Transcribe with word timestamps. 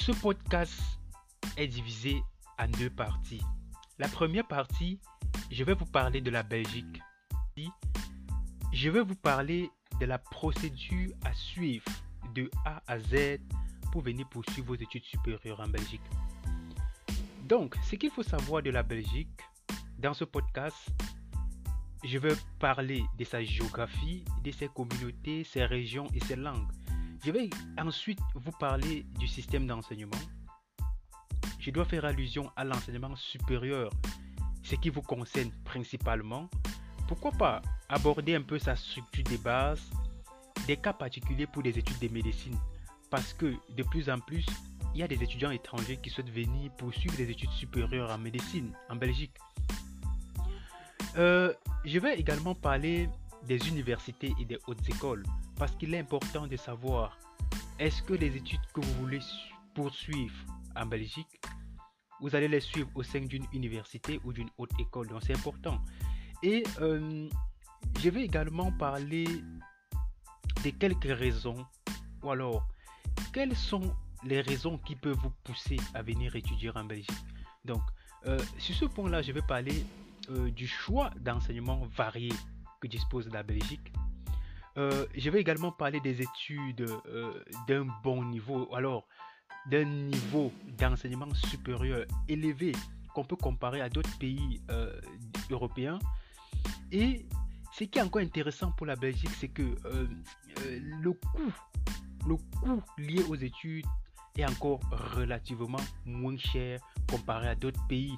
Ce 0.00 0.12
podcast 0.12 0.80
est 1.58 1.66
divisé 1.66 2.22
en 2.58 2.66
deux 2.68 2.88
parties. 2.88 3.42
La 3.98 4.08
première 4.08 4.46
partie, 4.46 4.98
je 5.50 5.62
vais 5.62 5.74
vous 5.74 5.84
parler 5.84 6.22
de 6.22 6.30
la 6.30 6.42
Belgique. 6.42 7.02
Je 8.72 8.88
vais 8.88 9.02
vous 9.02 9.14
parler 9.14 9.68
de 10.00 10.06
la 10.06 10.18
procédure 10.18 11.10
à 11.22 11.34
suivre 11.34 11.84
de 12.34 12.50
A 12.64 12.82
à 12.86 12.98
Z 12.98 13.40
pour 13.92 14.00
venir 14.00 14.26
poursuivre 14.30 14.68
vos 14.68 14.74
études 14.74 15.04
supérieures 15.04 15.60
en 15.60 15.68
Belgique. 15.68 16.00
Donc, 17.46 17.76
ce 17.84 17.96
qu'il 17.96 18.10
faut 18.10 18.22
savoir 18.22 18.62
de 18.62 18.70
la 18.70 18.82
Belgique, 18.82 19.28
dans 19.98 20.14
ce 20.14 20.24
podcast, 20.24 20.78
je 22.04 22.16
vais 22.16 22.34
parler 22.58 23.04
de 23.18 23.24
sa 23.24 23.44
géographie, 23.44 24.24
de 24.42 24.50
ses 24.50 24.68
communautés, 24.68 25.44
ses 25.44 25.66
régions 25.66 26.06
et 26.14 26.20
ses 26.20 26.36
langues. 26.36 26.72
Je 27.22 27.30
vais 27.32 27.50
ensuite 27.78 28.20
vous 28.34 28.52
parler 28.52 29.04
du 29.18 29.28
système 29.28 29.66
d'enseignement. 29.66 30.16
Je 31.58 31.70
dois 31.70 31.84
faire 31.84 32.06
allusion 32.06 32.50
à 32.56 32.64
l'enseignement 32.64 33.14
supérieur, 33.14 33.90
ce 34.62 34.74
qui 34.76 34.88
vous 34.88 35.02
concerne 35.02 35.50
principalement. 35.64 36.48
Pourquoi 37.08 37.32
pas 37.32 37.60
aborder 37.90 38.34
un 38.36 38.40
peu 38.40 38.58
sa 38.58 38.74
structure 38.74 39.24
de 39.24 39.36
base, 39.36 39.82
des 40.66 40.78
cas 40.78 40.94
particuliers 40.94 41.46
pour 41.46 41.62
les 41.62 41.78
études 41.78 41.98
de 41.98 42.08
médecine? 42.08 42.56
Parce 43.10 43.34
que 43.34 43.54
de 43.76 43.82
plus 43.82 44.08
en 44.08 44.18
plus, 44.18 44.46
il 44.94 45.00
y 45.00 45.02
a 45.02 45.08
des 45.08 45.22
étudiants 45.22 45.50
étrangers 45.50 45.98
qui 45.98 46.08
souhaitent 46.08 46.32
venir 46.32 46.72
poursuivre 46.78 47.16
des 47.18 47.30
études 47.30 47.50
supérieures 47.50 48.10
en 48.10 48.18
médecine 48.18 48.72
en 48.88 48.96
Belgique. 48.96 49.36
Euh, 51.18 51.52
je 51.84 51.98
vais 51.98 52.18
également 52.18 52.54
parler 52.54 53.10
des 53.46 53.68
universités 53.68 54.32
et 54.40 54.46
des 54.46 54.58
hautes 54.66 54.88
écoles 54.88 55.24
parce 55.60 55.76
qu'il 55.76 55.92
est 55.92 55.98
important 55.98 56.46
de 56.46 56.56
savoir 56.56 57.18
est-ce 57.78 58.02
que 58.02 58.14
les 58.14 58.34
études 58.34 58.64
que 58.72 58.80
vous 58.80 58.94
voulez 58.94 59.20
poursuivre 59.74 60.34
en 60.74 60.86
Belgique, 60.86 61.38
vous 62.18 62.34
allez 62.34 62.48
les 62.48 62.60
suivre 62.60 62.88
au 62.94 63.02
sein 63.02 63.20
d'une 63.20 63.44
université 63.52 64.20
ou 64.24 64.32
d'une 64.32 64.48
haute 64.56 64.72
école? 64.80 65.08
Donc 65.08 65.22
c'est 65.22 65.36
important. 65.36 65.78
Et 66.42 66.64
euh, 66.80 67.28
je 67.98 68.08
vais 68.08 68.22
également 68.22 68.72
parler 68.72 69.26
de 70.64 70.70
quelques 70.70 71.14
raisons 71.18 71.66
ou 72.22 72.30
alors 72.30 72.66
quelles 73.34 73.54
sont 73.54 73.94
les 74.24 74.40
raisons 74.40 74.78
qui 74.78 74.96
peuvent 74.96 75.18
vous 75.22 75.32
pousser 75.44 75.76
à 75.92 76.00
venir 76.00 76.34
étudier 76.36 76.70
en 76.74 76.84
Belgique? 76.84 77.10
Donc, 77.66 77.82
euh, 78.24 78.38
sur 78.56 78.74
ce 78.74 78.86
point-là, 78.86 79.20
je 79.20 79.32
vais 79.32 79.42
parler 79.42 79.84
euh, 80.30 80.50
du 80.50 80.66
choix 80.66 81.10
d'enseignement 81.20 81.82
varié 81.94 82.32
que 82.80 82.88
dispose 82.88 83.28
la 83.28 83.42
Belgique. 83.42 83.92
Euh, 84.80 85.04
je 85.14 85.28
vais 85.28 85.40
également 85.40 85.72
parler 85.72 86.00
des 86.00 86.22
études 86.22 86.86
d'un 87.68 87.86
bon 88.02 88.24
niveau, 88.24 88.74
alors 88.74 89.06
d'un 89.66 89.84
niveau 89.84 90.50
d'enseignement 90.78 91.32
supérieur 91.34 92.06
élevé 92.28 92.72
qu'on 93.14 93.24
peut 93.24 93.36
comparer 93.36 93.82
à 93.82 93.90
d'autres 93.90 94.16
pays 94.18 94.62
européens. 95.50 95.98
Et 96.90 97.26
ce 97.72 97.84
qui 97.84 97.98
est 97.98 98.02
encore 98.02 98.22
intéressant 98.22 98.72
pour 98.72 98.86
la 98.86 98.96
Belgique, 98.96 99.30
c'est 99.38 99.48
que 99.48 99.76
le 100.64 101.12
coût, 101.12 101.52
le 102.26 102.36
coût 102.36 102.82
lié 102.96 103.22
aux 103.28 103.34
études 103.34 103.84
est 104.38 104.46
encore 104.46 104.80
relativement 105.14 105.84
moins 106.06 106.38
cher 106.38 106.80
comparé 107.06 107.48
à 107.48 107.54
d'autres 107.54 107.86
pays. 107.86 108.14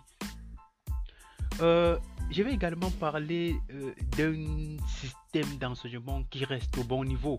Euh, 1.61 1.99
je 2.31 2.43
vais 2.43 2.53
également 2.53 2.91
parler 2.93 3.57
euh, 3.71 3.93
d'un 4.17 4.77
système 4.87 5.59
d'enseignement 5.59 6.23
qui 6.25 6.45
reste 6.45 6.77
au 6.79 6.85
bon 6.85 7.05
niveau. 7.05 7.39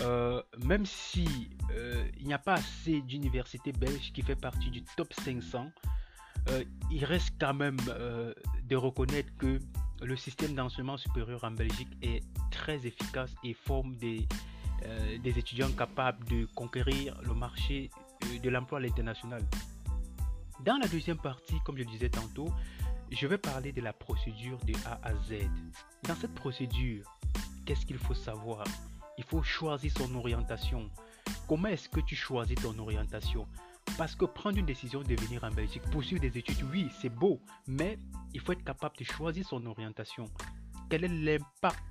Euh, 0.00 0.42
même 0.64 0.84
si 0.86 1.50
il 2.18 2.26
n'y 2.26 2.34
a 2.34 2.38
pas 2.38 2.54
assez 2.54 3.00
d'universités 3.02 3.72
belges 3.72 4.12
qui 4.12 4.22
fait 4.22 4.36
partie 4.36 4.70
du 4.70 4.82
top 4.96 5.12
500, 5.12 5.70
il 6.90 7.04
reste 7.04 7.34
quand 7.40 7.54
même 7.54 7.76
de 8.68 8.76
reconnaître 8.76 9.30
que 9.38 9.58
le 10.02 10.16
système 10.16 10.54
d'enseignement 10.54 10.96
supérieur 10.96 11.42
en 11.44 11.52
Belgique 11.52 11.88
est 12.02 12.22
très 12.50 12.86
efficace 12.86 13.34
et 13.42 13.54
forme 13.54 13.96
des, 13.96 14.28
des 15.22 15.38
étudiants 15.38 15.70
capables 15.72 16.24
de 16.26 16.46
conquérir 16.54 17.18
le 17.22 17.34
marché 17.34 17.90
de 18.42 18.50
l'emploi 18.50 18.78
à 18.78 18.82
l'international. 18.82 19.42
Dans 20.64 20.76
la 20.76 20.88
deuxième 20.88 21.18
partie, 21.18 21.56
comme 21.64 21.78
je 21.78 21.84
disais 21.84 22.10
tantôt, 22.10 22.52
je 23.10 23.26
vais 23.26 23.38
parler 23.38 23.72
de 23.72 23.80
la 23.80 23.92
procédure 23.92 24.58
de 24.64 24.74
A 24.86 24.98
à 25.02 25.14
Z. 25.14 25.48
Dans 26.08 26.14
cette 26.16 26.34
procédure, 26.34 27.04
qu'est-ce 27.64 27.86
qu'il 27.86 27.98
faut 27.98 28.14
savoir? 28.14 28.64
Il 29.16 29.24
faut 29.24 29.42
choisir 29.42 29.92
son 29.96 30.14
orientation. 30.14 30.90
Comment 31.48 31.68
est-ce 31.68 31.88
que 31.88 32.00
tu 32.00 32.16
choisis 32.16 32.56
ton 32.56 32.76
orientation? 32.78 33.46
Parce 33.96 34.16
que 34.16 34.24
prendre 34.24 34.58
une 34.58 34.66
décision 34.66 35.02
de 35.02 35.14
venir 35.14 35.44
en 35.44 35.50
Belgique, 35.50 35.82
poursuivre 35.90 36.20
des 36.20 36.36
études, 36.38 36.62
oui, 36.72 36.88
c'est 37.00 37.10
beau, 37.10 37.40
mais 37.66 37.98
il 38.32 38.40
faut 38.40 38.52
être 38.52 38.64
capable 38.64 38.96
de 38.96 39.04
choisir 39.04 39.46
son 39.46 39.64
orientation. 39.66 40.24
Quel 40.90 41.04
est 41.04 41.08
l'impact 41.08 41.84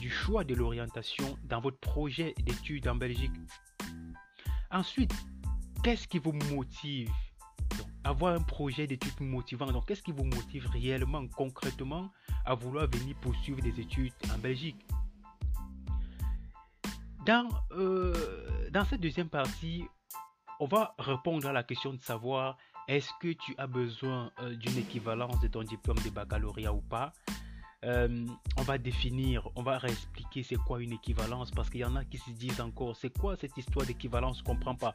du 0.00 0.10
choix 0.10 0.42
de 0.42 0.54
l'orientation 0.54 1.38
dans 1.44 1.60
votre 1.60 1.78
projet 1.78 2.34
d'études 2.40 2.88
en 2.88 2.96
Belgique? 2.96 3.32
Ensuite, 4.70 5.14
qu'est-ce 5.84 6.08
qui 6.08 6.18
vous 6.18 6.32
motive? 6.32 7.10
Avoir 8.04 8.34
un 8.34 8.40
projet 8.40 8.86
d'études 8.86 9.20
motivant. 9.20 9.66
Donc, 9.66 9.86
qu'est-ce 9.86 10.02
qui 10.02 10.12
vous 10.12 10.24
motive 10.24 10.68
réellement, 10.72 11.26
concrètement, 11.28 12.10
à 12.44 12.54
vouloir 12.54 12.86
venir 12.88 13.16
poursuivre 13.20 13.60
des 13.60 13.80
études 13.80 14.12
en 14.34 14.38
Belgique? 14.38 14.84
Dans, 17.24 17.48
euh, 17.72 18.14
cette 18.88 19.00
deuxième 19.00 19.28
partie, 19.28 19.84
on 20.58 20.66
va 20.66 20.94
répondre 20.98 21.46
à 21.46 21.52
la 21.52 21.62
question 21.62 21.92
de 21.92 22.00
savoir 22.00 22.56
est-ce 22.88 23.10
que 23.20 23.32
tu 23.32 23.54
as 23.58 23.68
besoin 23.68 24.32
euh, 24.40 24.56
d'une 24.56 24.76
équivalence 24.78 25.38
de 25.40 25.46
ton 25.46 25.62
diplôme 25.62 25.98
de 26.04 26.10
baccalauréat 26.10 26.72
ou 26.72 26.80
pas? 26.80 27.12
Euh, 27.84 28.26
on 28.56 28.62
va 28.62 28.78
définir, 28.78 29.48
on 29.56 29.62
va 29.62 29.76
réexpliquer 29.78 30.44
c'est 30.44 30.56
quoi 30.56 30.80
une 30.80 30.92
équivalence 30.92 31.50
parce 31.50 31.68
qu'il 31.68 31.80
y 31.80 31.84
en 31.84 31.96
a 31.96 32.04
qui 32.04 32.16
se 32.18 32.30
disent 32.30 32.60
encore 32.60 32.94
c'est 32.94 33.16
quoi 33.18 33.36
cette 33.36 33.56
histoire 33.56 33.84
d'équivalence, 33.84 34.38
je 34.38 34.44
comprends 34.44 34.76
pas. 34.76 34.94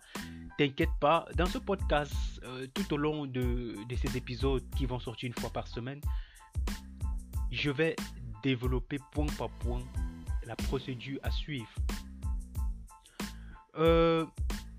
T'inquiète 0.57 0.91
pas, 1.01 1.25
dans 1.35 1.47
ce 1.47 1.57
podcast, 1.57 2.13
euh, 2.43 2.65
tout 2.73 2.93
au 2.93 2.97
long 2.97 3.25
de, 3.25 3.75
ces 4.01 4.15
épisodes 4.15 4.63
qui 4.77 4.85
vont 4.85 4.99
sortir 4.99 5.27
une 5.27 5.33
fois 5.33 5.49
par 5.49 5.67
semaine, 5.67 5.99
je 7.51 7.71
vais 7.71 7.95
développer 8.41 8.99
point 9.11 9.27
par 9.37 9.49
point 9.49 9.81
la 10.45 10.55
procédure 10.55 11.19
à 11.23 11.31
suivre. 11.31 11.69
Euh, 13.77 14.25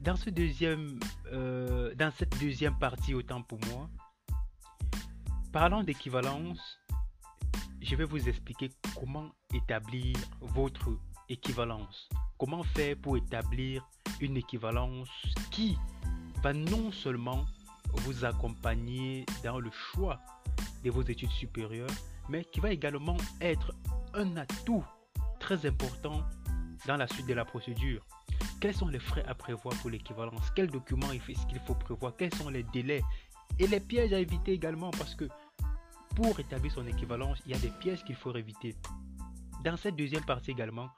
dans, 0.01 0.17
ce 0.17 0.31
deuxième, 0.31 0.99
dans 1.31 2.11
cette 2.17 2.41
deuxième 2.41 2.79
partie, 2.79 3.13
autant 3.13 3.43
pour 3.43 3.59
moi, 3.67 3.91
parlant 5.53 5.83
d'équivalence, 5.83 6.78
je 7.81 7.97
vais 7.97 8.05
vous 8.05 8.29
expliquer 8.29 8.71
comment 8.97 9.31
établir 9.55 10.17
votre 10.41 10.91
équivalence. 11.29 12.09
Comment 12.39 12.63
faire 12.63 12.97
pour 12.97 13.17
établir 13.17 13.87
une 14.21 14.37
équivalence 14.37 15.09
qui 15.51 15.77
va 16.43 16.53
non 16.53 16.91
seulement 16.93 17.45
vous 17.93 18.25
accompagner 18.25 19.25
dans 19.43 19.59
le 19.59 19.71
choix 19.71 20.21
de 20.85 20.91
vos 20.91 21.03
études 21.03 21.31
supérieures, 21.31 21.91
mais 22.29 22.45
qui 22.45 22.61
va 22.61 22.71
également 22.71 23.17
être 23.41 23.73
un 24.15 24.37
atout 24.37 24.85
très 25.41 25.67
important 25.67 26.23
dans 26.87 26.97
la 26.97 27.07
suite 27.09 27.27
de 27.27 27.35
la 27.35 27.45
procédure. 27.45 28.07
Quels 28.61 28.75
sont 28.75 28.89
les 28.89 28.99
frais 28.99 29.25
à 29.27 29.35
prévoir 29.35 29.75
pour 29.81 29.91
l'équivalence? 29.91 30.51
Quels 30.55 30.71
documents 30.71 31.11
est-ce 31.13 31.47
qu'il 31.47 31.61
faut 31.61 31.75
prévoir? 31.75 32.17
Quels 32.17 32.35
sont 32.35 32.49
les 32.49 32.65
délais? 32.65 33.03
Et 33.59 33.67
les 33.67 33.81
pièges 33.81 34.13
à 34.13 34.21
éviter 34.21 34.53
également 34.53 34.91
parce 34.91 35.15
que 35.15 35.29
pour 36.19 36.41
établir 36.41 36.73
son 36.73 36.85
équivalence, 36.85 37.41
il 37.47 37.53
y 37.53 37.55
a 37.55 37.59
des 37.59 37.71
pièges 37.71 38.03
qu'il 38.03 38.17
faut 38.17 38.35
éviter. 38.35 38.75
Dans 39.65 39.77
cette 39.77 39.95
deuxième 39.95 40.25
partie 40.25 40.51
également, 40.51 40.89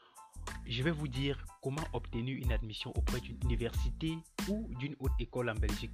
je 0.67 0.83
vais 0.83 0.91
vous 0.91 1.09
dire 1.09 1.45
comment 1.61 1.85
obtenir 1.93 2.39
une 2.39 2.51
admission 2.51 2.91
auprès 2.97 3.21
d'une 3.21 3.37
université 3.45 4.17
ou 4.49 4.67
d'une 4.79 4.97
haute 4.99 5.13
école 5.19 5.51
en 5.51 5.55
Belgique. 5.55 5.91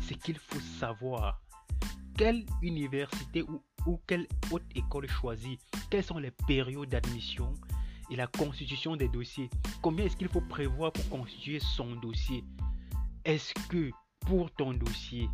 Ce 0.00 0.14
qu'il 0.14 0.38
faut 0.38 0.60
savoir, 0.80 1.42
quelle 2.16 2.46
université 2.62 3.42
ou, 3.42 3.62
ou 3.84 4.00
quelle 4.06 4.26
haute 4.50 4.64
école 4.74 5.06
choisir, 5.06 5.58
quelles 5.90 6.04
sont 6.04 6.18
les 6.18 6.30
périodes 6.30 6.88
d'admission 6.88 7.52
et 8.10 8.16
la 8.16 8.26
constitution 8.26 8.96
des 8.96 9.08
dossiers. 9.10 9.50
Combien 9.82 10.06
est-ce 10.06 10.16
qu'il 10.16 10.28
faut 10.30 10.40
prévoir 10.40 10.92
pour 10.92 11.06
constituer 11.10 11.58
son 11.60 11.94
dossier? 11.96 12.42
Est-ce 13.26 13.52
que 13.68 13.90
pour 14.20 14.50
ton 14.52 14.72
dossier, 14.72 15.28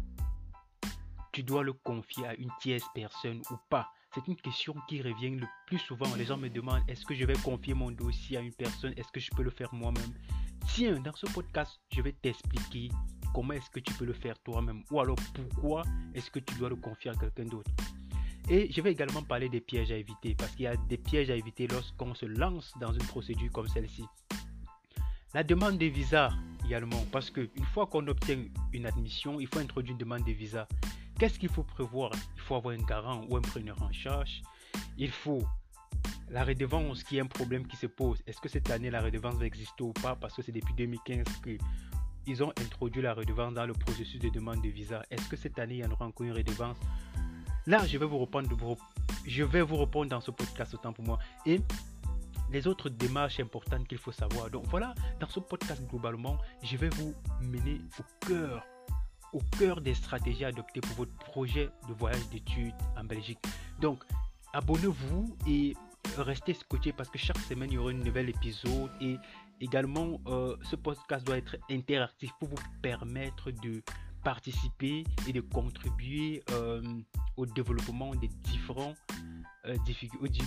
tu 1.39 1.45
dois 1.45 1.63
le 1.63 1.73
confier 1.73 2.27
à 2.27 2.35
une 2.35 2.51
tierce 2.61 2.85
personne 2.97 3.43
ou 3.53 3.55
pas 3.71 3.93
C'est 4.13 4.27
une 4.27 4.35
question 4.35 4.75
qui 4.89 5.01
revient 5.01 5.37
le 5.37 5.47
plus 5.69 5.79
souvent. 5.79 6.13
Les 6.17 6.25
gens 6.25 6.37
me 6.37 6.49
demandent 6.49 6.83
est-ce 6.89 7.07
que 7.07 7.15
je 7.15 7.25
vais 7.25 7.37
confier 7.45 7.75
mon 7.75 7.93
dossier 7.93 8.39
à 8.39 8.41
une 8.41 8.53
personne? 8.53 8.93
Est-ce 8.97 9.13
que 9.13 9.21
je 9.21 9.31
peux 9.31 9.45
le 9.45 9.51
faire 9.51 9.73
moi-même? 9.73 10.13
Tiens, 10.67 10.99
dans 10.99 11.15
ce 11.15 11.27
podcast, 11.27 11.81
je 11.93 12.03
vais 12.03 12.11
t'expliquer 12.11 12.89
comment 13.33 13.53
est-ce 13.53 13.71
que 13.71 13.79
tu 13.79 13.95
peux 13.95 14.05
le 14.05 14.15
faire 14.15 14.37
toi-même 14.41 14.83
ou 14.91 14.99
alors 14.99 15.15
pourquoi 15.33 15.85
est-ce 16.13 16.29
que 16.29 16.41
tu 16.41 16.57
dois 16.57 16.71
le 16.71 16.75
confier 16.75 17.13
à 17.13 17.15
quelqu'un 17.15 17.45
d'autre? 17.45 17.71
Et 18.49 18.69
je 18.73 18.81
vais 18.81 18.91
également 18.91 19.23
parler 19.23 19.49
des 19.49 19.61
pièges 19.61 19.93
à 19.93 19.97
éviter 19.97 20.35
parce 20.35 20.51
qu'il 20.57 20.65
y 20.65 20.67
a 20.67 20.77
des 20.77 20.99
pièges 20.99 21.31
à 21.31 21.37
éviter 21.37 21.69
lorsqu'on 21.69 22.15
se 22.17 22.27
lance 22.27 22.75
dans 22.81 22.93
une 22.93 23.07
procédure 23.07 23.53
comme 23.53 23.69
celle-ci. 23.69 24.05
La 25.35 25.45
demande 25.45 25.79
de 25.79 25.87
visa, 25.87 26.31
également. 26.65 27.05
Parce 27.13 27.31
qu'une 27.31 27.65
fois 27.73 27.87
qu'on 27.87 28.07
obtient 28.09 28.43
une 28.73 28.87
admission, 28.87 29.39
il 29.39 29.47
faut 29.47 29.59
introduire 29.61 29.93
une 29.93 29.99
demande 29.99 30.25
de 30.25 30.33
visa. 30.33 30.67
Qu'est-ce 31.19 31.39
qu'il 31.39 31.49
faut 31.49 31.65
prévoir? 31.65 32.13
Il 32.37 32.41
faut 32.41 32.55
avoir 32.55 32.75
un 32.75 32.83
garant 32.83 33.25
ou 33.29 33.37
un 33.37 33.41
preneur 33.41 33.81
en 33.83 33.93
charge. 33.93 34.43
Il 34.97 35.11
faut 35.11 35.43
la 36.31 36.45
redevance 36.45 37.03
qui 37.03 37.19
est 37.19 37.21
un 37.21 37.27
problème 37.27 37.67
qui 37.67 37.77
se 37.77 37.87
pose. 37.87 38.23
Est-ce 38.27 38.41
que 38.41 38.49
cette 38.49 38.71
année 38.71 38.91
la 38.91 39.01
redevance 39.01 39.35
va 39.37 39.47
exister 39.47 39.83
ou 39.83 39.93
pas? 39.93 40.15
Parce 40.15 40.35
que 40.35 40.43
c'est 40.43 40.53
depuis 40.53 40.75
2015 40.75 41.27
qu'ils 41.43 42.43
ont 42.45 42.51
introduit 42.51 43.03
la 43.03 43.15
redevance 43.15 43.55
dans 43.55 43.67
le 43.67 43.73
processus 43.73 44.21
de 44.21 44.29
demande 44.29 44.63
de 44.63 44.69
visa. 44.69 45.03
Est-ce 45.11 45.29
que 45.29 45.37
cette 45.37 45.59
année 45.59 45.77
il 45.77 45.81
y 45.81 45.85
en 45.85 45.91
aura 45.91 46.07
encore 46.07 46.27
une 46.27 46.35
redevance? 46.35 46.77
Là, 47.67 47.87
je 47.87 47.99
vais 47.99 48.07
vous 48.07 48.27
je 49.27 49.43
vais 49.43 49.63
vous 49.63 49.77
répondre 49.77 50.11
dans 50.11 50.21
ce 50.21 50.31
podcast 50.31 50.75
autant 50.75 50.93
pour 50.93 51.05
moi. 51.05 51.19
Et 51.47 51.61
les 52.51 52.67
autres 52.67 52.89
démarches 52.89 53.41
importantes 53.41 53.87
qu'il 53.87 53.99
faut 53.99 54.13
savoir. 54.13 54.51
Donc 54.51 54.67
voilà, 54.69 54.95
dans 55.21 55.29
ce 55.29 55.41
podcast 55.41 55.83
globalement, 55.89 56.39
je 56.63 56.77
vais 56.77 56.89
vous 56.91 57.15
mener 57.43 57.81
au 57.99 58.27
cœur, 58.27 58.65
au 59.33 59.41
cœur 59.59 59.81
des 59.81 59.95
stratégies 59.95 60.45
adoptées 60.45 60.81
pour 60.81 60.97
votre 60.97 61.15
projet 61.19 61.71
de 61.89 61.95
voyage 61.95 62.29
d'études 62.31 62.75
en 62.97 63.05
Belgique. 63.05 63.39
Donc 63.81 64.03
abonnez-vous 64.53 65.37
et 65.47 65.75
restez 66.17 66.55
scotché 66.55 66.93
parce 66.93 67.11
que 67.11 67.19
chaque 67.19 67.39
semaine 67.39 67.71
il 67.71 67.75
y 67.75 67.79
aura 67.79 67.91
un 67.91 67.95
nouvel 67.95 68.31
épisode 68.31 68.91
et 69.01 69.17
également 69.61 70.21
euh, 70.27 70.57
ce 70.63 70.77
podcast 70.77 71.27
doit 71.27 71.37
être 71.37 71.57
interactif 71.71 72.31
pour 72.39 72.49
vous 72.49 72.57
permettre 72.83 73.51
de 73.51 73.83
participer 74.25 75.05
et 75.27 75.33
de 75.33 75.41
contribuer 75.41 76.43
euh, 76.51 76.83
au 77.37 77.47
développement 77.47 78.15
des 78.15 78.29
différents 78.29 78.95
euh, 79.67 79.77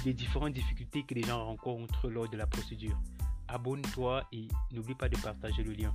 des 0.04 0.14
différentes 0.14 0.54
difficultés 0.54 1.04
que 1.04 1.14
les 1.14 1.24
gens 1.24 1.46
rencontrent 1.46 2.10
lors 2.10 2.30
de 2.30 2.38
la 2.38 2.48
procédure. 2.48 2.98
Abonne-toi 3.48 4.24
et 4.32 4.48
n'oublie 4.72 4.96
pas 4.96 5.10
de 5.10 5.18
partager 5.18 5.64
le 5.64 5.74
lien. 5.74 5.94